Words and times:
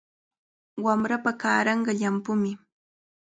Wamrapa 0.85 1.31
kaaranqa 1.41 1.91
llampumi. 1.99 2.51